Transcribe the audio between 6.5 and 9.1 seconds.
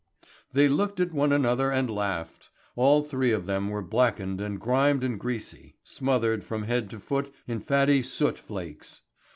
head to foot in fatty soot flakes.